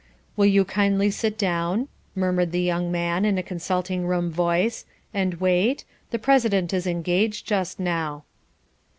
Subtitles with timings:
[0.35, 5.35] "Will you kindly sit down," murmured the young man, in a consulting room voice, "and
[5.35, 5.85] wait?
[6.09, 8.23] The President is engaged just now."